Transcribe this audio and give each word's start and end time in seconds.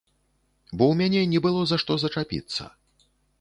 Бо 0.77 0.83
ў 0.93 0.97
мяне 1.01 1.21
не 1.33 1.41
было 1.45 1.61
за 1.73 1.79
што 1.85 1.99
зачапіцца. 2.05 2.63